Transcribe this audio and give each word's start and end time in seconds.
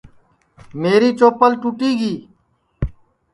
میری 0.81 1.09
چوپل 1.19 1.51
ٹوٹی 1.61 1.91
گی 1.99 2.13